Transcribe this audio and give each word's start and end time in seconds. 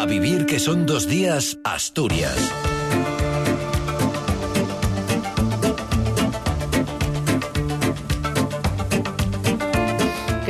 A 0.00 0.06
vivir 0.06 0.46
que 0.46 0.58
son 0.58 0.86
dos 0.86 1.06
días, 1.06 1.58
Asturias. 1.62 2.69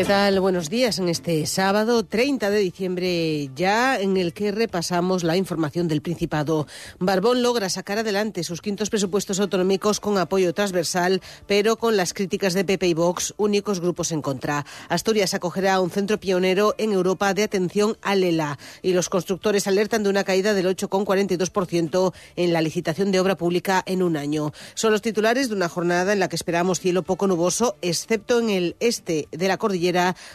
¿Qué 0.00 0.06
tal? 0.06 0.40
Buenos 0.40 0.71
días 0.71 0.98
en 0.98 1.10
este 1.10 1.44
sábado 1.44 2.06
30 2.06 2.48
de 2.48 2.58
diciembre 2.60 3.50
ya 3.54 4.00
en 4.00 4.16
el 4.16 4.32
que 4.32 4.50
repasamos 4.50 5.24
la 5.24 5.37
información 5.37 5.88
del 5.88 6.01
Principado. 6.01 6.66
Barbón 6.98 7.42
logra 7.42 7.69
sacar 7.69 7.98
adelante 7.98 8.42
sus 8.42 8.62
quintos 8.62 8.88
presupuestos 8.88 9.40
autonómicos 9.40 10.01
con 10.01 10.16
apoyo 10.16 10.54
transversal, 10.54 11.21
pero 11.47 11.76
con 11.76 11.98
las 11.98 12.15
críticas 12.15 12.54
de 12.54 12.65
PP 12.65 12.87
y 12.87 12.94
Vox, 12.94 13.34
únicos 13.37 13.80
grupos 13.80 14.10
en 14.10 14.22
contra. 14.22 14.65
Asturias 14.88 15.34
acogerá 15.34 15.78
un 15.80 15.90
centro 15.90 16.19
pionero 16.19 16.74
en 16.78 16.92
Europa 16.92 17.34
de 17.34 17.42
atención 17.42 17.98
al 18.01 18.24
ELA 18.24 18.59
y 18.80 18.95
los 18.95 19.10
constructores 19.10 19.66
alertan 19.66 20.02
de 20.02 20.09
una 20.09 20.24
caída 20.24 20.55
del 20.55 20.74
8,42% 20.74 22.14
en 22.37 22.55
la 22.55 22.62
licitación 22.62 23.12
de 23.12 23.20
obra 23.20 23.37
pública 23.37 23.83
en 23.84 24.03
un 24.03 24.17
año. 24.17 24.55
Son 24.73 24.92
los 24.92 25.03
titulares 25.03 25.51
de 25.51 25.56
una 25.56 25.69
jornada 25.69 26.14
en 26.14 26.20
la 26.20 26.30
que 26.30 26.37
esperamos 26.37 26.80
cielo 26.80 27.03
poco 27.03 27.27
nuboso, 27.27 27.77
excepto 27.83 28.41
en 28.41 28.48
el 28.48 28.77
este 28.80 29.28
de 29.30 29.48
la 29.48 29.59
cordillera 29.59 29.90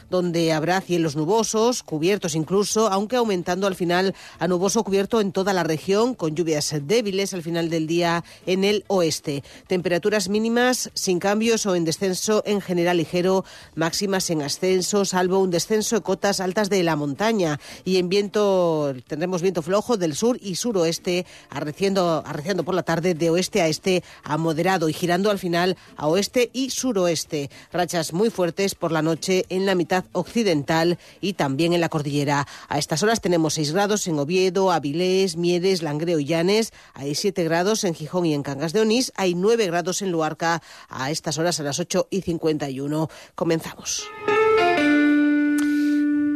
donde 0.09 0.53
habrá 0.53 0.81
cielos 0.81 1.15
nubosos, 1.15 1.83
cubiertos 1.83 2.35
incluso, 2.35 2.87
aunque 2.87 3.15
aumentando 3.15 3.67
al 3.67 3.75
final 3.75 4.13
a 4.39 4.47
nuboso 4.47 4.83
cubierto 4.83 5.21
en 5.21 5.31
toda 5.31 5.53
la 5.53 5.63
región, 5.63 6.15
con 6.15 6.35
lluvias 6.35 6.73
débiles 6.81 7.33
al 7.33 7.43
final 7.43 7.69
del 7.69 7.87
día 7.87 8.23
en 8.45 8.63
el 8.63 8.83
oeste. 8.87 9.43
Temperaturas 9.67 10.29
mínimas 10.29 10.89
sin 10.93 11.19
cambios 11.19 11.65
o 11.65 11.75
en 11.75 11.85
descenso 11.85 12.43
en 12.45 12.61
general 12.61 12.97
ligero, 12.97 13.45
máximas 13.75 14.29
en 14.29 14.41
ascenso, 14.41 15.05
salvo 15.05 15.39
un 15.39 15.51
descenso 15.51 15.95
de 15.95 16.01
cotas 16.01 16.39
altas 16.39 16.69
de 16.69 16.83
la 16.83 16.95
montaña. 16.95 17.59
Y 17.83 17.97
en 17.97 18.09
viento, 18.09 18.93
tendremos 19.07 19.41
viento 19.41 19.61
flojo 19.61 19.97
del 19.97 20.15
sur 20.15 20.37
y 20.41 20.55
suroeste, 20.55 21.25
arreciando, 21.49 22.23
arreciando 22.25 22.63
por 22.63 22.75
la 22.75 22.83
tarde 22.83 23.13
de 23.13 23.29
oeste 23.29 23.61
a 23.61 23.67
este 23.67 24.03
a 24.23 24.37
moderado 24.37 24.89
y 24.89 24.93
girando 24.93 25.31
al 25.31 25.39
final 25.39 25.77
a 25.97 26.07
oeste 26.07 26.49
y 26.53 26.69
suroeste. 26.69 27.49
Rachas 27.71 28.13
muy 28.13 28.29
fuertes 28.29 28.75
por 28.75 28.91
la 28.91 29.01
noche 29.01 29.44
en 29.49 29.65
la 29.65 29.75
mitad 29.75 30.05
occidental 30.11 30.97
y 31.21 31.33
también 31.33 31.73
en 31.73 31.81
la 31.81 31.89
cordillera. 31.89 32.47
A 32.67 32.77
estas 32.77 33.03
horas 33.03 33.21
tenemos 33.21 33.55
6 33.55 33.73
grados 33.73 34.07
en 34.07 34.19
Oviedo, 34.19 34.71
Avilés, 34.71 35.37
Mieres, 35.37 35.81
Langreo 35.81 36.19
y 36.19 36.25
Llanes. 36.25 36.73
Hay 36.93 37.15
7 37.15 37.43
grados 37.43 37.83
en 37.83 37.93
Gijón 37.93 38.25
y 38.25 38.33
en 38.33 38.43
Cangas 38.43 38.73
de 38.73 38.81
Onís. 38.81 39.11
Hay 39.15 39.35
9 39.35 39.65
grados 39.67 40.01
en 40.01 40.11
Luarca 40.11 40.61
a 40.89 41.11
estas 41.11 41.37
horas 41.37 41.59
a 41.59 41.63
las 41.63 41.79
8 41.79 42.07
y 42.09 42.21
51. 42.21 43.09
Comenzamos. 43.35 44.03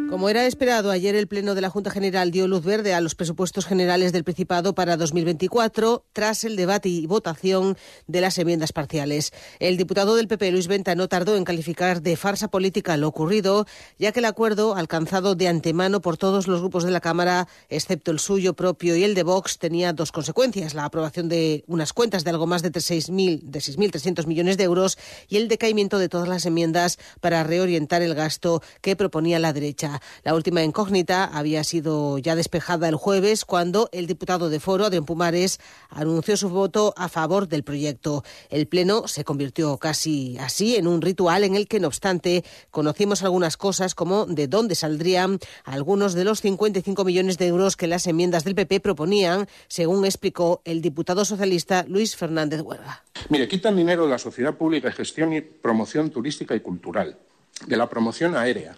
Como 0.10 0.28
era 0.28 0.48
esperado, 0.48 0.90
ayer 0.90 1.16
el 1.16 1.28
Pleno 1.28 1.54
de 1.54 1.62
la 1.62 1.70
Junta 1.70 1.92
General 1.92 2.32
dio 2.32 2.48
luz 2.48 2.66
verde 2.66 2.96
a 2.96 3.00
los 3.00 3.14
presupuestos 3.14 3.68
generales 3.68 4.12
del 4.12 4.24
Principado 4.24 4.74
para 4.74 4.98
2024 4.98 6.04
tras 6.14 6.44
el 6.44 6.56
debate 6.56 6.90
y 6.90 7.06
votación 7.06 7.78
de 8.08 8.20
las 8.20 8.40
enmiendas 8.40 8.74
parciales. 8.74 9.32
El 9.60 9.78
diputado 9.78 10.16
del 10.16 10.28
PP, 10.28 10.52
Luis 10.52 10.68
Venta, 10.68 10.96
no 10.96 11.08
tardó 11.08 11.38
en 11.38 11.44
calificar 11.44 12.02
de 12.02 12.18
farsa 12.18 12.48
política 12.48 12.98
lo 12.98 13.08
ocurrido, 13.08 13.68
ya 14.00 14.12
que 14.12 14.20
el 14.20 14.26
acuerdo, 14.26 14.76
alcanzado 14.76 15.36
de 15.36 15.48
antemano 15.48 16.02
por 16.02 16.18
todos 16.18 16.48
los 16.48 16.60
grupos 16.60 16.84
de 16.84 16.92
la 16.92 17.02
Cámara, 17.02 17.48
excepto 17.70 18.10
el 18.10 18.20
suyo 18.20 18.56
propio 18.56 18.96
y 18.96 19.04
el 19.04 19.14
de 19.14 19.22
Vox, 19.22 19.60
tenía 19.60 19.94
dos 19.94 20.12
consecuencias. 20.12 20.74
La 20.74 20.86
aprobación 20.86 21.30
de 21.30 21.64
unas 21.68 21.94
cuentas 21.94 22.24
de 22.24 22.32
algo 22.32 22.48
más 22.48 22.64
de 22.64 22.72
6.300 22.72 24.26
millones 24.26 24.58
de 24.58 24.64
euros 24.64 24.98
y 25.28 25.38
el 25.38 25.48
decaimiento 25.48 26.00
de 26.00 26.10
todas 26.10 26.28
las 26.28 26.48
enmiendas 26.48 26.98
para 27.22 27.44
reorientar 27.44 28.02
el 28.02 28.16
gasto 28.16 28.64
que 28.82 28.96
proponía 28.96 29.38
la 29.38 29.54
derecha. 29.54 29.99
La 30.24 30.36
última 30.36 30.64
incógnita 30.64 31.26
había 31.26 31.64
sido 31.64 32.18
ya 32.18 32.36
despejada 32.36 32.88
el 32.88 32.96
jueves 32.96 33.46
cuando 33.46 33.90
el 33.92 34.08
diputado 34.08 34.50
de 34.50 34.60
Foro, 34.60 34.86
Adrián 34.86 35.06
Pumares, 35.06 35.60
anunció 35.90 36.38
su 36.38 36.50
voto 36.50 36.94
a 36.98 37.10
favor 37.10 37.48
del 37.48 37.64
proyecto. 37.64 38.24
El 38.50 38.68
Pleno 38.68 39.08
se 39.08 39.24
convirtió 39.24 39.78
casi 39.78 40.38
así 40.40 40.76
en 40.76 40.88
un 40.88 41.02
ritual 41.02 41.44
en 41.44 41.56
el 41.56 41.68
que, 41.68 41.80
no 41.80 41.88
obstante, 41.88 42.44
conocimos 42.72 43.24
algunas 43.24 43.58
cosas 43.58 43.96
como 43.96 44.26
de 44.26 44.48
dónde 44.48 44.76
saldrían 44.76 45.40
algunos 45.64 46.14
de 46.14 46.24
los 46.24 46.42
55 46.42 47.04
millones 47.04 47.38
de 47.38 47.48
euros 47.48 47.76
que 47.76 47.88
las 47.88 48.08
enmiendas 48.08 48.44
del 48.44 48.56
PP 48.56 48.80
proponían, 48.80 49.48
según 49.68 50.06
explicó 50.06 50.62
el 50.66 50.82
diputado 50.82 51.26
socialista 51.26 51.86
Luis 51.88 52.16
Fernández 52.16 52.62
Huelga. 52.62 53.04
Mire, 53.30 53.48
quitan 53.48 53.76
dinero 53.76 54.04
de 54.06 54.10
la 54.10 54.18
sociedad 54.18 54.56
pública 54.56 54.88
de 54.88 54.94
gestión 54.94 55.34
y 55.34 55.42
promoción 55.42 56.10
turística 56.10 56.56
y 56.56 56.60
cultural, 56.60 57.18
de 57.66 57.78
la 57.78 57.90
promoción 57.90 58.36
aérea, 58.36 58.76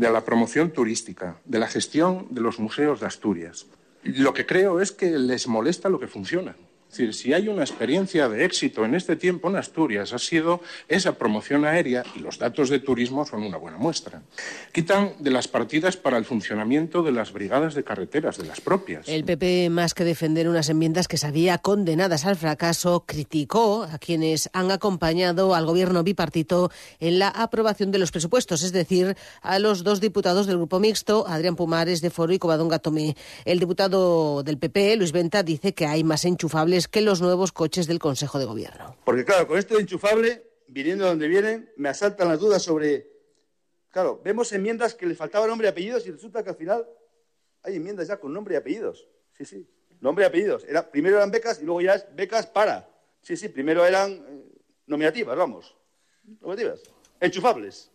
de 0.00 0.10
la 0.10 0.24
promoción 0.24 0.70
turística, 0.70 1.36
de 1.44 1.58
la 1.58 1.68
gestión 1.68 2.26
de 2.30 2.40
los 2.40 2.58
museos 2.58 3.00
de 3.00 3.06
Asturias. 3.06 3.66
Lo 4.02 4.32
que 4.32 4.46
creo 4.46 4.80
es 4.80 4.92
que 4.92 5.10
les 5.18 5.46
molesta 5.46 5.90
lo 5.90 6.00
que 6.00 6.08
funciona. 6.08 6.56
Es 6.90 6.96
decir, 6.96 7.14
si 7.14 7.32
hay 7.32 7.46
una 7.46 7.62
experiencia 7.62 8.28
de 8.28 8.44
éxito 8.44 8.84
en 8.84 8.96
este 8.96 9.14
tiempo 9.14 9.48
en 9.48 9.54
Asturias, 9.54 10.12
ha 10.12 10.18
sido 10.18 10.60
esa 10.88 11.12
promoción 11.12 11.64
aérea 11.64 12.02
y 12.16 12.18
los 12.18 12.40
datos 12.40 12.68
de 12.68 12.80
turismo 12.80 13.24
son 13.24 13.44
una 13.44 13.58
buena 13.58 13.78
muestra. 13.78 14.22
Quitan 14.72 15.12
de 15.20 15.30
las 15.30 15.46
partidas 15.46 15.96
para 15.96 16.18
el 16.18 16.24
funcionamiento 16.24 17.04
de 17.04 17.12
las 17.12 17.32
brigadas 17.32 17.74
de 17.74 17.84
carreteras, 17.84 18.38
de 18.38 18.46
las 18.46 18.60
propias. 18.60 19.06
El 19.08 19.22
PP, 19.22 19.70
más 19.70 19.94
que 19.94 20.02
defender 20.02 20.48
unas 20.48 20.68
enmiendas 20.68 21.06
que 21.06 21.16
sabía 21.16 21.58
condenadas 21.58 22.26
al 22.26 22.34
fracaso, 22.34 23.04
criticó 23.06 23.84
a 23.84 23.98
quienes 23.98 24.50
han 24.52 24.72
acompañado 24.72 25.54
al 25.54 25.66
gobierno 25.66 26.02
bipartito 26.02 26.72
en 26.98 27.20
la 27.20 27.28
aprobación 27.28 27.92
de 27.92 27.98
los 27.98 28.10
presupuestos, 28.10 28.64
es 28.64 28.72
decir, 28.72 29.16
a 29.42 29.60
los 29.60 29.84
dos 29.84 30.00
diputados 30.00 30.48
del 30.48 30.56
grupo 30.56 30.80
mixto, 30.80 31.24
Adrián 31.28 31.54
Pumares 31.54 32.00
de 32.00 32.10
Foro 32.10 32.32
y 32.32 32.40
Covadonga 32.40 32.80
Tomé. 32.80 33.16
El 33.44 33.60
diputado 33.60 34.42
del 34.42 34.58
PP, 34.58 34.96
Luis 34.96 35.12
Venta, 35.12 35.44
dice 35.44 35.72
que 35.72 35.86
hay 35.86 36.02
más 36.02 36.24
enchufables 36.24 36.79
que 36.88 37.00
los 37.00 37.20
nuevos 37.20 37.52
coches 37.52 37.86
del 37.86 37.98
Consejo 37.98 38.38
de 38.38 38.44
Gobierno. 38.44 38.96
Porque 39.04 39.24
claro, 39.24 39.46
con 39.46 39.58
esto 39.58 39.74
de 39.74 39.80
enchufable, 39.80 40.50
viniendo 40.68 41.04
de 41.04 41.10
donde 41.10 41.28
vienen, 41.28 41.72
me 41.76 41.88
asaltan 41.88 42.28
las 42.28 42.38
dudas 42.38 42.62
sobre... 42.62 43.08
Claro, 43.90 44.20
vemos 44.22 44.52
enmiendas 44.52 44.94
que 44.94 45.06
le 45.06 45.14
faltaba 45.14 45.46
nombre 45.46 45.66
y 45.66 45.70
apellidos 45.70 46.06
y 46.06 46.12
resulta 46.12 46.44
que 46.44 46.50
al 46.50 46.56
final 46.56 46.86
hay 47.62 47.76
enmiendas 47.76 48.08
ya 48.08 48.18
con 48.18 48.32
nombre 48.32 48.54
y 48.54 48.56
apellidos. 48.56 49.08
Sí, 49.36 49.44
sí, 49.44 49.68
nombre 50.00 50.24
y 50.24 50.28
apellidos. 50.28 50.64
Era, 50.64 50.88
primero 50.88 51.16
eran 51.16 51.30
becas 51.30 51.60
y 51.60 51.64
luego 51.64 51.80
ya 51.80 51.94
es 51.94 52.06
becas 52.14 52.46
para. 52.46 52.88
Sí, 53.20 53.36
sí, 53.36 53.48
primero 53.48 53.84
eran 53.84 54.12
eh, 54.12 54.44
nominativas, 54.86 55.36
vamos. 55.36 55.76
Nominativas. 56.40 56.80
Enchufables. 57.20 57.89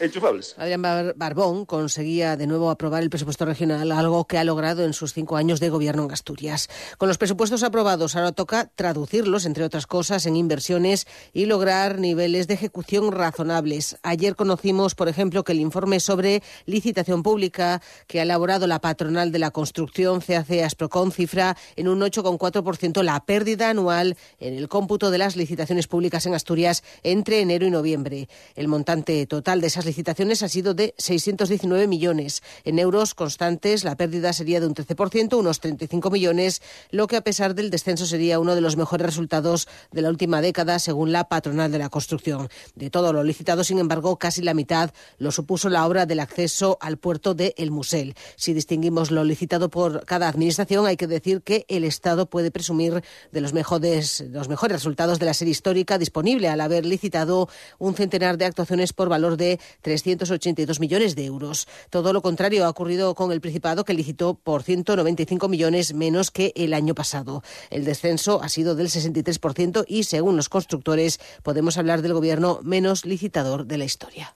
Enchufables. 0.00 0.54
Adrián 0.58 0.82
Barbón 1.16 1.66
conseguía 1.66 2.36
de 2.36 2.46
nuevo 2.46 2.70
aprobar 2.70 3.02
el 3.02 3.10
presupuesto 3.10 3.44
regional, 3.44 3.92
algo 3.92 4.26
que 4.26 4.38
ha 4.38 4.44
logrado 4.44 4.84
en 4.84 4.92
sus 4.92 5.12
cinco 5.12 5.36
años 5.36 5.60
de 5.60 5.70
gobierno 5.70 6.04
en 6.04 6.12
Asturias. 6.12 6.68
Con 6.98 7.08
los 7.08 7.18
presupuestos 7.18 7.62
aprobados, 7.62 8.16
ahora 8.16 8.32
toca 8.32 8.70
traducirlos, 8.74 9.46
entre 9.46 9.64
otras 9.64 9.86
cosas, 9.86 10.26
en 10.26 10.36
inversiones 10.36 11.06
y 11.32 11.46
lograr 11.46 11.98
niveles 11.98 12.48
de 12.48 12.54
ejecución 12.54 13.12
razonables. 13.12 13.96
Ayer 14.02 14.36
conocimos, 14.36 14.94
por 14.94 15.08
ejemplo, 15.08 15.44
que 15.44 15.52
el 15.52 15.60
informe 15.60 16.00
sobre 16.00 16.42
licitación 16.66 17.22
pública 17.22 17.80
que 18.06 18.20
ha 18.20 18.24
elaborado 18.24 18.66
la 18.66 18.80
patronal 18.80 19.32
de 19.32 19.38
la 19.38 19.50
construcción, 19.50 20.20
CAC 20.20 20.50
Asprocon, 20.64 21.12
cifra 21.12 21.56
en 21.76 21.88
un 21.88 22.00
8,4% 22.00 23.02
la 23.02 23.24
pérdida 23.24 23.70
anual 23.70 24.16
en 24.38 24.54
el 24.54 24.68
cómputo 24.68 25.10
de 25.10 25.18
las 25.18 25.36
licitaciones 25.36 25.86
públicas 25.86 26.26
en 26.26 26.34
Asturias 26.34 26.82
entre 27.02 27.40
enero 27.40 27.66
y 27.66 27.70
noviembre. 27.70 28.28
El 28.54 28.68
montante 28.68 29.26
total 29.26 29.60
de 29.64 29.68
esas 29.68 29.86
licitaciones 29.86 30.42
ha 30.42 30.48
sido 30.50 30.74
de 30.74 30.94
619 30.98 31.86
millones. 31.86 32.42
En 32.64 32.78
euros 32.78 33.14
constantes, 33.14 33.82
la 33.82 33.96
pérdida 33.96 34.34
sería 34.34 34.60
de 34.60 34.66
un 34.66 34.74
13%, 34.74 35.38
unos 35.38 35.60
35 35.60 36.10
millones, 36.10 36.60
lo 36.90 37.06
que 37.06 37.16
a 37.16 37.22
pesar 37.22 37.54
del 37.54 37.70
descenso 37.70 38.04
sería 38.04 38.38
uno 38.38 38.54
de 38.54 38.60
los 38.60 38.76
mejores 38.76 39.06
resultados 39.06 39.66
de 39.90 40.02
la 40.02 40.10
última 40.10 40.42
década, 40.42 40.78
según 40.78 41.12
la 41.12 41.30
patronal 41.30 41.72
de 41.72 41.78
la 41.78 41.88
construcción. 41.88 42.50
De 42.74 42.90
todo 42.90 43.14
lo 43.14 43.24
licitado, 43.24 43.64
sin 43.64 43.78
embargo, 43.78 44.18
casi 44.18 44.42
la 44.42 44.52
mitad 44.52 44.90
lo 45.16 45.32
supuso 45.32 45.70
la 45.70 45.86
obra 45.86 46.04
del 46.04 46.20
acceso 46.20 46.76
al 46.82 46.98
puerto 46.98 47.32
de 47.32 47.54
El 47.56 47.70
Musel. 47.70 48.16
Si 48.36 48.52
distinguimos 48.52 49.10
lo 49.10 49.24
licitado 49.24 49.70
por 49.70 50.04
cada 50.04 50.28
administración, 50.28 50.84
hay 50.84 50.98
que 50.98 51.06
decir 51.06 51.40
que 51.40 51.64
el 51.68 51.84
Estado 51.84 52.26
puede 52.26 52.50
presumir 52.50 53.02
de 53.32 53.40
los 53.40 53.54
mejores, 53.54 54.22
los 54.28 54.50
mejores 54.50 54.76
resultados 54.76 55.18
de 55.18 55.24
la 55.24 55.32
serie 55.32 55.52
histórica 55.52 55.96
disponible 55.96 56.50
al 56.50 56.60
haber 56.60 56.84
licitado 56.84 57.48
un 57.78 57.94
centenar 57.94 58.36
de 58.36 58.44
actuaciones 58.44 58.92
por 58.92 59.08
valor 59.08 59.38
de 59.38 59.53
382 59.82 60.80
millones 60.80 61.14
de 61.14 61.24
euros. 61.24 61.66
Todo 61.90 62.12
lo 62.12 62.22
contrario 62.22 62.64
ha 62.64 62.70
ocurrido 62.70 63.14
con 63.14 63.32
el 63.32 63.40
Principado, 63.40 63.84
que 63.84 63.94
licitó 63.94 64.34
por 64.34 64.62
195 64.62 65.48
millones 65.48 65.94
menos 65.94 66.30
que 66.30 66.52
el 66.56 66.74
año 66.74 66.94
pasado. 66.94 67.42
El 67.70 67.84
descenso 67.84 68.42
ha 68.42 68.48
sido 68.48 68.74
del 68.74 68.88
63% 68.88 69.84
y, 69.86 70.04
según 70.04 70.36
los 70.36 70.48
constructores, 70.48 71.20
podemos 71.42 71.78
hablar 71.78 72.02
del 72.02 72.14
gobierno 72.14 72.60
menos 72.62 73.04
licitador 73.04 73.66
de 73.66 73.78
la 73.78 73.84
historia. 73.84 74.34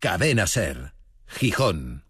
Cadena 0.00 0.46
Ser, 0.46 0.94
Gijón. 1.26 2.04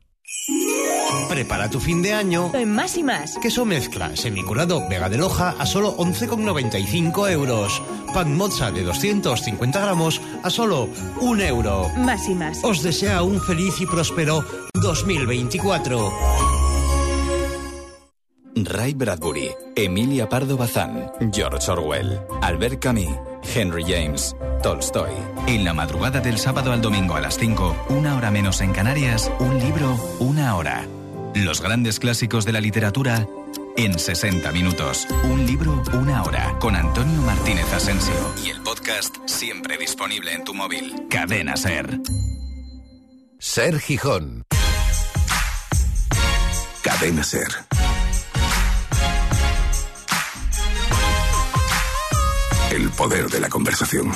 Prepara 1.28 1.68
tu 1.68 1.80
fin 1.80 2.02
de 2.02 2.12
año 2.12 2.50
en 2.54 2.72
más 2.72 2.96
y 2.96 3.02
más. 3.02 3.36
Queso 3.38 3.64
mezcla 3.64 4.16
semicurado 4.16 4.88
Vega 4.88 5.08
de 5.08 5.18
Loja 5.18 5.54
a 5.58 5.66
solo 5.66 5.96
11,95 5.96 7.30
euros. 7.30 7.82
Pan 8.12 8.36
mozza 8.36 8.70
de 8.70 8.82
250 8.82 9.80
gramos 9.80 10.20
a 10.42 10.50
solo 10.50 10.88
1 11.20 11.42
euro. 11.44 11.88
Más 11.96 12.28
y 12.28 12.34
más. 12.34 12.60
Os 12.64 12.82
desea 12.82 13.22
un 13.22 13.40
feliz 13.40 13.80
y 13.80 13.86
próspero 13.86 14.44
2024. 14.74 16.12
Ray 18.56 18.94
Bradbury, 18.94 19.50
Emilia 19.76 20.28
Pardo 20.28 20.56
Bazán, 20.56 21.10
George 21.32 21.70
Orwell, 21.70 22.20
Albert 22.42 22.80
Camus, 22.80 23.16
Henry 23.54 23.84
James, 23.84 24.36
Tolstoy. 24.62 25.12
En 25.46 25.64
la 25.64 25.72
madrugada 25.72 26.20
del 26.20 26.36
sábado 26.38 26.72
al 26.72 26.82
domingo 26.82 27.14
a 27.14 27.20
las 27.20 27.38
5, 27.38 27.86
una 27.90 28.16
hora 28.16 28.30
menos 28.30 28.60
en 28.60 28.72
Canarias, 28.72 29.30
un 29.38 29.58
libro, 29.58 29.98
una 30.18 30.56
hora. 30.56 30.86
Los 31.34 31.60
grandes 31.60 32.00
clásicos 32.00 32.44
de 32.44 32.52
la 32.52 32.60
literatura 32.60 33.26
en 33.76 33.98
60 33.98 34.50
minutos. 34.52 35.06
Un 35.24 35.46
libro, 35.46 35.82
una 35.94 36.22
hora. 36.22 36.56
Con 36.58 36.76
Antonio 36.76 37.20
Martínez 37.22 37.72
Asensio. 37.72 38.14
Y 38.44 38.50
el 38.50 38.60
podcast 38.62 39.16
siempre 39.26 39.76
disponible 39.78 40.32
en 40.32 40.44
tu 40.44 40.54
móvil. 40.54 41.06
Cadena 41.08 41.56
Ser. 41.56 42.00
Ser 43.38 43.80
Gijón. 43.80 44.44
Cadena 46.82 47.22
Ser. 47.22 47.48
El 52.70 52.88
poder 52.90 53.28
de 53.28 53.40
la 53.40 53.48
conversación. 53.48 54.12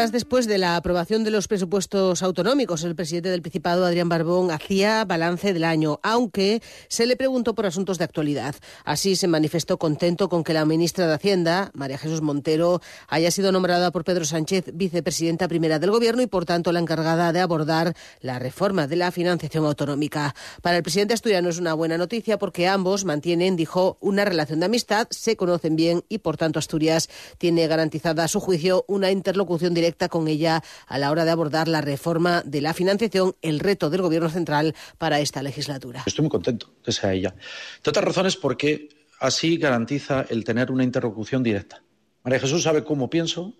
Horas 0.00 0.12
después 0.12 0.46
de 0.46 0.56
la 0.56 0.76
aprobación 0.76 1.24
de 1.24 1.30
los 1.30 1.46
presupuestos 1.46 2.22
autonómicos, 2.22 2.84
el 2.84 2.96
presidente 2.96 3.28
del 3.28 3.42
Principado, 3.42 3.84
Adrián 3.84 4.08
Barbón, 4.08 4.50
hacía 4.50 5.04
balance 5.04 5.52
del 5.52 5.62
año, 5.62 6.00
aunque 6.02 6.62
se 6.88 7.04
le 7.04 7.16
preguntó 7.16 7.54
por 7.54 7.66
asuntos 7.66 7.98
de 7.98 8.04
actualidad. 8.04 8.54
Así 8.86 9.14
se 9.14 9.28
manifestó 9.28 9.78
contento 9.78 10.30
con 10.30 10.42
que 10.42 10.54
la 10.54 10.64
ministra 10.64 11.06
de 11.06 11.12
Hacienda, 11.12 11.70
María 11.74 11.98
Jesús 11.98 12.22
Montero, 12.22 12.80
haya 13.08 13.30
sido 13.30 13.52
nombrada 13.52 13.90
por 13.90 14.04
Pedro 14.04 14.24
Sánchez 14.24 14.70
vicepresidenta 14.72 15.48
primera 15.48 15.78
del 15.78 15.90
Gobierno 15.90 16.22
y, 16.22 16.26
por 16.26 16.46
tanto, 16.46 16.72
la 16.72 16.80
encargada 16.80 17.34
de 17.34 17.40
abordar 17.40 17.94
la 18.22 18.38
reforma 18.38 18.86
de 18.86 18.96
la 18.96 19.10
financiación 19.10 19.66
autonómica. 19.66 20.34
Para 20.62 20.78
el 20.78 20.82
presidente 20.82 21.12
asturiano 21.12 21.50
es 21.50 21.58
una 21.58 21.74
buena 21.74 21.98
noticia 21.98 22.38
porque 22.38 22.68
ambos 22.68 23.04
mantienen, 23.04 23.54
dijo, 23.54 23.98
una 24.00 24.24
relación 24.24 24.60
de 24.60 24.66
amistad, 24.66 25.08
se 25.10 25.36
conocen 25.36 25.76
bien 25.76 26.04
y, 26.08 26.20
por 26.20 26.38
tanto, 26.38 26.58
Asturias 26.58 27.10
tiene 27.36 27.66
garantizada, 27.66 28.24
a 28.24 28.28
su 28.28 28.40
juicio, 28.40 28.86
una 28.88 29.10
interlocución 29.10 29.74
directa 29.74 29.89
con 30.08 30.28
ella 30.28 30.62
a 30.86 30.98
la 30.98 31.10
hora 31.10 31.24
de 31.24 31.30
abordar 31.30 31.68
la 31.68 31.80
reforma 31.80 32.42
de 32.44 32.60
la 32.60 32.74
financiación, 32.74 33.34
el 33.42 33.60
reto 33.60 33.90
del 33.90 34.02
Gobierno 34.02 34.28
central 34.28 34.74
para 34.98 35.20
esta 35.20 35.42
legislatura. 35.42 36.02
Estoy 36.06 36.22
muy 36.22 36.30
contento 36.30 36.72
que 36.82 36.92
sea 36.92 37.12
ella. 37.12 37.34
De 37.82 37.90
otras 37.90 38.04
razones, 38.04 38.36
porque 38.36 38.88
así 39.20 39.56
garantiza 39.56 40.26
el 40.28 40.44
tener 40.44 40.70
una 40.70 40.84
interlocución 40.84 41.42
directa. 41.42 41.82
María 42.22 42.40
Jesús 42.40 42.62
sabe 42.62 42.84
cómo 42.84 43.08
pienso 43.08 43.54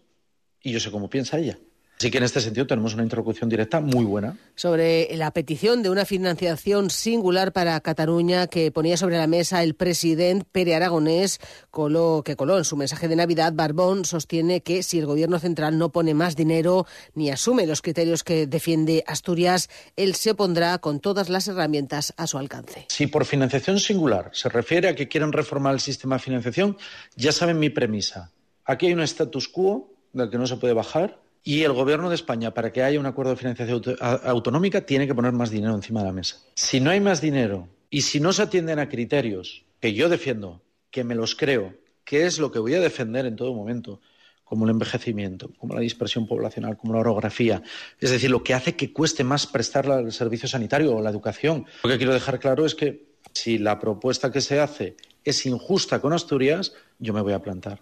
y 0.63 0.73
yo 0.73 0.81
sé 0.81 0.91
cómo 0.91 1.09
piensa 1.09 1.39
ella. 1.39 1.59
Así 2.01 2.11
que 2.11 2.17
en 2.17 2.25
este 2.25 2.41
sentido 2.41 2.67
tenemos 2.67 2.95
una 2.95 3.03
interlocución 3.03 3.51
directa 3.51 3.79
muy 3.79 4.07
buena. 4.07 4.35
Sobre 4.55 5.15
la 5.19 5.33
petición 5.33 5.83
de 5.83 5.91
una 5.91 6.07
financiación 6.07 6.89
singular 6.89 7.53
para 7.53 7.79
Cataluña 7.83 8.47
que 8.47 8.73
ponía 8.73 8.97
sobre 8.97 9.19
la 9.19 9.27
mesa 9.27 9.63
el 9.63 9.75
presidente 9.75 10.47
Pere 10.51 10.75
Aragonés, 10.75 11.41
coló, 11.71 12.23
que 12.25 12.37
coló 12.37 12.57
en 12.57 12.65
su 12.65 12.79
mensaje 12.79 13.07
de 13.07 13.17
Navidad, 13.17 13.53
Barbón 13.55 14.07
sostiene 14.07 14.63
que 14.63 14.83
si 14.83 14.99
el 14.99 15.05
Gobierno 15.05 15.39
central 15.39 15.77
no 15.77 15.93
pone 15.93 16.15
más 16.15 16.37
dinero 16.37 16.87
ni 17.13 17.29
asume 17.29 17.67
los 17.67 17.83
criterios 17.83 18.25
que 18.25 18.47
defiende 18.47 19.05
Asturias, 19.07 19.69
él 19.95 20.15
se 20.15 20.31
opondrá 20.31 20.79
con 20.79 21.01
todas 21.01 21.29
las 21.29 21.49
herramientas 21.49 22.15
a 22.17 22.27
su 22.27 22.39
alcance. 22.39 22.87
Si 22.89 23.09
por 23.09 23.27
financiación 23.27 23.79
singular 23.79 24.31
se 24.33 24.49
refiere 24.49 24.89
a 24.89 24.95
que 24.95 25.09
quieren 25.09 25.33
reformar 25.33 25.75
el 25.75 25.81
sistema 25.81 26.17
de 26.17 26.23
financiación, 26.23 26.79
ya 27.15 27.31
saben 27.31 27.59
mi 27.59 27.69
premisa. 27.69 28.33
Aquí 28.65 28.87
hay 28.87 28.95
un 28.95 29.03
status 29.03 29.49
quo 29.49 29.93
del 30.15 30.31
que 30.31 30.39
no 30.39 30.47
se 30.47 30.57
puede 30.57 30.73
bajar 30.73 31.21
y 31.43 31.63
el 31.63 31.73
Gobierno 31.73 32.09
de 32.09 32.15
España, 32.15 32.53
para 32.53 32.73
que 32.73 32.83
haya 32.83 33.01
un 33.01 33.07
acuerdo 33.07 33.33
de 33.33 33.37
financiación 33.37 33.83
autonómica, 34.01 34.83
tiene 34.83 35.07
que 35.07 35.15
poner 35.15 35.33
más 35.33 35.51
dinero 35.51 35.75
encima 35.75 36.01
de 36.01 36.07
la 36.07 36.13
mesa. 36.13 36.37
Si 36.55 36.81
no 36.81 36.91
hay 36.91 37.01
más 37.01 37.21
dinero 37.21 37.69
y 37.89 38.03
si 38.03 38.21
no 38.21 38.33
se 38.33 38.43
atienden 38.43 38.79
a 38.79 38.89
criterios 38.89 39.65
que 39.81 39.95
yo 39.95 40.09
defiendo, 40.09 40.63
que 40.91 41.05
me 41.05 41.15
los 41.15 41.35
creo, 41.35 41.75
que 42.05 42.27
es 42.27 42.39
lo 42.39 42.53
que 42.53 42.59
voy 42.59 42.75
a 42.75 42.81
defender 42.81 43.25
en 43.25 43.37
todo 43.37 43.55
momento, 43.55 44.01
como 44.45 44.65
el 44.65 44.73
envejecimiento, 44.73 45.53
como 45.59 45.75
la 45.75 45.81
dispersión 45.81 46.27
poblacional, 46.27 46.77
como 46.77 46.93
la 46.93 47.01
orografía, 47.01 47.63
es 48.01 48.11
decir, 48.11 48.31
lo 48.31 48.43
que 48.43 48.53
hace 48.53 48.75
que 48.75 48.93
cueste 48.93 49.23
más 49.23 49.47
prestar 49.47 49.87
el 49.87 50.13
servicio 50.13 50.49
sanitario 50.49 50.95
o 50.97 51.01
la 51.01 51.11
educación. 51.11 51.67
Lo 51.85 51.91
que 51.91 51.99
quiero 51.99 52.13
dejar 52.13 52.41
claro 52.41 52.67
es 52.67 52.75
que 52.75 53.11
si 53.33 53.59
la 53.59 53.79
propuesta 53.79 54.33
que 54.33 54.41
se 54.41 54.59
hace 54.59 54.97
es 55.23 55.47
injusta 55.47 56.01
con 56.01 56.13
Asturias, 56.13 56.75
yo 56.99 57.13
me 57.13 57.21
voy 57.21 57.33
a 57.33 57.41
plantar. 57.41 57.81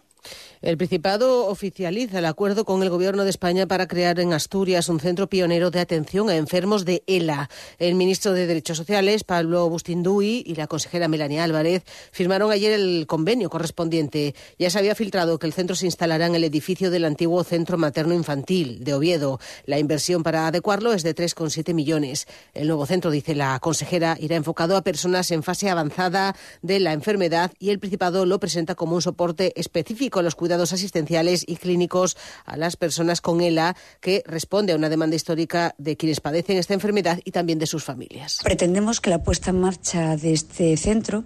El 0.60 0.76
Principado 0.76 1.46
oficializa 1.46 2.18
el 2.18 2.24
acuerdo 2.24 2.64
con 2.64 2.82
el 2.82 2.90
Gobierno 2.90 3.22
de 3.22 3.30
España 3.30 3.66
para 3.66 3.86
crear 3.86 4.18
en 4.18 4.32
Asturias 4.32 4.88
un 4.88 4.98
centro 4.98 5.28
pionero 5.28 5.70
de 5.70 5.78
atención 5.78 6.28
a 6.28 6.36
enfermos 6.36 6.84
de 6.84 7.04
ELA. 7.06 7.48
El 7.78 7.94
ministro 7.94 8.32
de 8.32 8.46
Derechos 8.48 8.76
Sociales, 8.76 9.22
Pablo 9.22 9.68
Bustinduy, 9.68 10.42
y 10.44 10.56
la 10.56 10.66
consejera 10.66 11.06
Melania 11.06 11.44
Álvarez 11.44 11.84
firmaron 12.10 12.50
ayer 12.50 12.72
el 12.72 13.06
convenio 13.06 13.50
correspondiente. 13.50 14.34
Ya 14.58 14.68
se 14.68 14.80
había 14.80 14.96
filtrado 14.96 15.38
que 15.38 15.46
el 15.46 15.52
centro 15.52 15.76
se 15.76 15.86
instalará 15.86 16.26
en 16.26 16.34
el 16.34 16.42
edificio 16.42 16.90
del 16.90 17.04
antiguo 17.04 17.44
Centro 17.44 17.78
Materno 17.78 18.14
Infantil 18.14 18.82
de 18.82 18.94
Oviedo. 18.94 19.38
La 19.64 19.78
inversión 19.78 20.24
para 20.24 20.48
adecuarlo 20.48 20.92
es 20.92 21.04
de 21.04 21.14
3,7 21.14 21.72
millones. 21.72 22.26
El 22.54 22.66
nuevo 22.66 22.84
centro, 22.84 23.12
dice 23.12 23.36
la 23.36 23.60
consejera, 23.60 24.16
irá 24.18 24.34
enfocado 24.34 24.76
a 24.76 24.82
personas 24.82 25.30
en 25.30 25.44
fase 25.44 25.70
avanzada 25.70 26.34
de 26.62 26.80
la 26.80 26.94
enfermedad 26.94 27.52
y 27.60 27.70
el 27.70 27.78
Principado 27.78 28.26
lo 28.26 28.40
presenta 28.40 28.74
como 28.74 28.96
un 28.96 29.02
soporte 29.02 29.52
específico 29.54 30.07
a 30.16 30.22
los 30.22 30.34
cuidados 30.34 30.72
asistenciales 30.72 31.44
y 31.46 31.56
clínicos 31.56 32.16
a 32.44 32.56
las 32.56 32.76
personas 32.76 33.20
con 33.20 33.40
ELA, 33.40 33.76
que 34.00 34.22
responde 34.26 34.72
a 34.72 34.76
una 34.76 34.88
demanda 34.88 35.16
histórica 35.16 35.74
de 35.78 35.96
quienes 35.96 36.20
padecen 36.20 36.56
esta 36.56 36.74
enfermedad 36.74 37.20
y 37.24 37.32
también 37.32 37.58
de 37.58 37.66
sus 37.66 37.84
familias. 37.84 38.38
Pretendemos 38.42 39.00
que 39.00 39.10
la 39.10 39.22
puesta 39.22 39.50
en 39.50 39.60
marcha 39.60 40.16
de 40.16 40.32
este 40.32 40.76
centro 40.76 41.24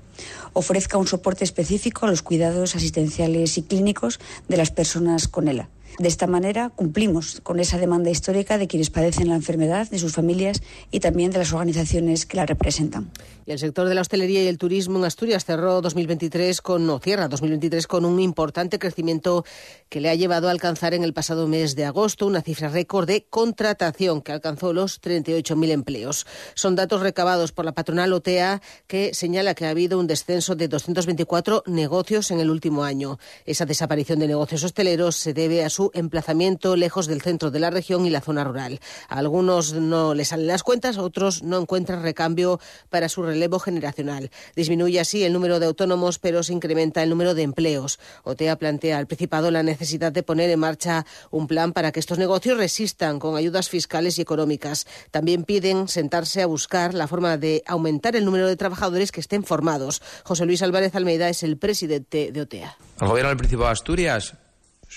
ofrezca 0.52 0.99
un 0.99 1.06
soporte 1.06 1.44
específico 1.44 2.06
a 2.06 2.11
los 2.11 2.23
cuidados 2.23 2.75
asistenciales 2.75 3.58
y 3.58 3.62
clínicos 3.62 4.19
de 4.49 4.56
las 4.56 4.70
personas 4.70 5.28
con 5.28 5.49
ELA. 5.49 5.69
De 5.98 6.08
esta 6.08 6.26
manera 6.26 6.70
cumplimos 6.70 7.40
con 7.42 7.60
esa 7.60 7.78
demanda 7.78 8.10
histórica 8.10 8.56
de 8.56 8.66
quienes 8.66 8.90
padecen 8.90 9.28
la 9.28 9.34
enfermedad, 9.34 9.90
de 9.90 9.98
sus 9.98 10.12
familias 10.12 10.62
y 10.90 11.00
también 11.00 11.30
de 11.30 11.38
las 11.38 11.52
organizaciones 11.52 12.24
que 12.24 12.38
la 12.38 12.46
representan. 12.46 13.10
Y 13.44 13.50
el 13.50 13.58
sector 13.58 13.88
de 13.88 13.94
la 13.94 14.00
hostelería 14.00 14.42
y 14.42 14.46
el 14.46 14.56
turismo 14.56 14.98
en 14.98 15.04
Asturias 15.04 15.44
cerró 15.44 15.80
2023 15.82 16.62
con, 16.62 16.86
no, 16.86 16.98
cierra 16.98 17.28
2023 17.28 17.86
con 17.86 18.04
un 18.04 18.20
importante 18.20 18.78
crecimiento 18.78 19.44
que 19.88 20.00
le 20.00 20.10
ha 20.10 20.14
llevado 20.14 20.48
a 20.48 20.52
alcanzar 20.52 20.94
en 20.94 21.04
el 21.04 21.12
pasado 21.12 21.46
mes 21.48 21.74
de 21.74 21.84
agosto 21.84 22.26
una 22.26 22.40
cifra 22.40 22.68
récord 22.68 23.06
de 23.06 23.26
contratación 23.28 24.22
que 24.22 24.32
alcanzó 24.32 24.72
los 24.72 25.00
38.000 25.02 25.70
empleos. 25.70 26.26
Son 26.54 26.75
datos 26.75 27.00
recabados 27.00 27.52
por 27.52 27.64
la 27.64 27.72
patronal 27.72 28.12
OTEA 28.12 28.62
que 28.87 29.12
señala 29.12 29.54
que 29.54 29.66
ha 29.66 29.70
habido 29.70 29.99
un 29.99 30.06
descenso 30.06 30.54
de 30.54 30.68
224 30.68 31.64
negocios 31.66 32.30
en 32.30 32.40
el 32.40 32.50
último 32.50 32.84
año. 32.84 33.18
Esa 33.44 33.66
desaparición 33.66 34.20
de 34.20 34.28
negocios 34.28 34.64
hosteleros 34.64 35.16
se 35.16 35.34
debe 35.34 35.64
a 35.64 35.70
su 35.70 35.81
emplazamiento 35.94 36.76
lejos 36.76 37.06
del 37.06 37.22
centro 37.22 37.50
de 37.50 37.60
la 37.60 37.70
región 37.70 38.06
y 38.06 38.10
la 38.10 38.20
zona 38.20 38.44
rural. 38.44 38.80
A 39.08 39.18
algunos 39.18 39.72
no 39.72 40.14
les 40.14 40.28
salen 40.28 40.46
las 40.46 40.62
cuentas, 40.62 40.98
otros 40.98 41.42
no 41.42 41.58
encuentran 41.58 42.02
recambio 42.02 42.60
para 42.90 43.08
su 43.08 43.22
relevo 43.22 43.58
generacional. 43.58 44.30
Disminuye 44.54 45.00
así 45.00 45.24
el 45.24 45.32
número 45.32 45.58
de 45.58 45.66
autónomos, 45.66 46.18
pero 46.18 46.42
se 46.42 46.52
incrementa 46.52 47.02
el 47.02 47.10
número 47.10 47.34
de 47.34 47.42
empleos. 47.42 47.98
OTEA 48.24 48.56
plantea 48.56 48.98
al 48.98 49.06
Principado 49.06 49.50
la 49.50 49.62
necesidad 49.62 50.12
de 50.12 50.22
poner 50.22 50.50
en 50.50 50.60
marcha 50.60 51.06
un 51.30 51.46
plan 51.46 51.72
para 51.72 51.92
que 51.92 52.00
estos 52.00 52.18
negocios 52.18 52.58
resistan 52.58 53.18
con 53.18 53.36
ayudas 53.36 53.68
fiscales 53.68 54.18
y 54.18 54.22
económicas. 54.22 54.86
También 55.10 55.44
piden 55.44 55.88
sentarse 55.88 56.42
a 56.42 56.46
buscar 56.46 56.94
la 56.94 57.08
forma 57.08 57.36
de 57.36 57.62
aumentar 57.66 58.16
el 58.16 58.24
número 58.24 58.46
de 58.46 58.56
trabajadores 58.56 59.12
que 59.12 59.20
estén 59.20 59.44
formados. 59.44 60.02
José 60.24 60.46
Luis 60.46 60.62
Álvarez 60.62 60.94
Almeida 60.94 61.28
es 61.28 61.42
el 61.42 61.56
presidente 61.56 62.32
de 62.32 62.40
OTEA. 62.40 62.76
El 63.00 63.08
Gobierno 63.08 63.28
del 63.28 63.38
Principado 63.38 63.66
de 63.66 63.72
Asturias 63.72 64.34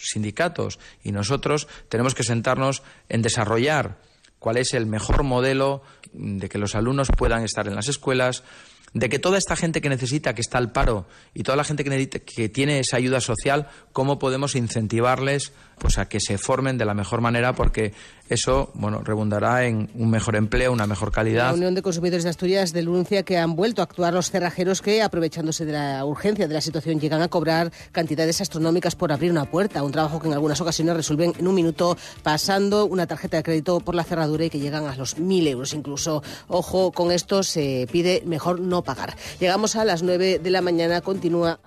sindicatos 0.03 0.79
y 1.03 1.11
nosotros 1.11 1.67
tenemos 1.89 2.15
que 2.15 2.23
sentarnos 2.23 2.83
en 3.09 3.21
desarrollar 3.21 3.99
cuál 4.39 4.57
es 4.57 4.73
el 4.73 4.85
mejor 4.85 5.23
modelo 5.23 5.81
de 6.13 6.49
que 6.49 6.57
los 6.57 6.75
alumnos 6.75 7.09
puedan 7.15 7.43
estar 7.43 7.67
en 7.67 7.75
las 7.75 7.87
escuelas, 7.87 8.43
de 8.93 9.09
que 9.09 9.19
toda 9.19 9.37
esta 9.37 9.55
gente 9.55 9.81
que 9.81 9.89
necesita, 9.89 10.35
que 10.35 10.41
está 10.41 10.57
al 10.57 10.71
paro, 10.71 11.07
y 11.33 11.43
toda 11.43 11.57
la 11.57 11.63
gente 11.63 11.83
que, 11.83 12.07
que 12.21 12.49
tiene 12.49 12.79
esa 12.79 12.97
ayuda 12.97 13.19
social, 13.21 13.67
cómo 13.91 14.19
podemos 14.19 14.55
incentivarles 14.55 15.51
pues 15.77 15.97
a 15.97 16.07
que 16.07 16.19
se 16.19 16.37
formen 16.37 16.77
de 16.77 16.85
la 16.85 16.93
mejor 16.93 17.21
manera 17.21 17.53
porque 17.53 17.93
eso 18.27 18.71
bueno 18.73 19.01
redundará 19.03 19.65
en 19.65 19.89
un 19.93 20.09
mejor 20.09 20.35
empleo, 20.35 20.71
una 20.71 20.87
mejor 20.87 21.11
calidad. 21.11 21.47
La 21.47 21.53
Unión 21.53 21.75
de 21.75 21.81
Consumidores 21.81 22.23
de 22.23 22.29
Asturias 22.29 22.73
denuncia 22.73 23.23
que 23.23 23.37
han 23.37 23.55
vuelto 23.55 23.81
a 23.81 23.85
actuar 23.85 24.13
los 24.13 24.31
cerrajeros 24.31 24.81
que, 24.81 25.03
aprovechándose 25.03 25.65
de 25.65 25.73
la 25.73 26.03
urgencia 26.05 26.47
de 26.47 26.53
la 26.53 26.61
situación, 26.61 26.99
llegan 26.99 27.21
a 27.21 27.27
cobrar 27.27 27.71
cantidades 27.91 28.41
astronómicas 28.41 28.95
por 28.95 29.11
abrir 29.11 29.31
una 29.31 29.45
puerta, 29.45 29.83
un 29.83 29.91
trabajo 29.91 30.19
que 30.19 30.27
en 30.27 30.33
algunas 30.33 30.59
ocasiones 30.61 30.95
resuelven 30.95 31.33
en 31.37 31.47
un 31.47 31.55
minuto 31.55 31.97
pasando 32.23 32.85
una 32.85 33.05
tarjeta 33.05 33.37
de 33.37 33.43
crédito 33.43 33.79
por 33.79 33.95
la 33.95 34.03
cerradura 34.03 34.45
y 34.45 34.49
que 34.49 34.59
llegan 34.59 34.85
a 34.85 34.95
los 34.95 35.19
mil 35.19 35.47
euros 35.47 35.73
incluso. 35.73 36.23
Ojo, 36.47 36.91
con 36.91 37.11
esto 37.11 37.43
se 37.43 37.87
pide 37.91 38.23
mejor 38.25 38.59
no 38.59 38.83
pagar. 38.83 39.15
Llegamos 39.39 39.75
a 39.75 39.85
las 39.85 40.01
nueve 40.01 40.39
de 40.39 40.49
la 40.49 40.61
mañana, 40.61 41.01
continúa. 41.01 41.59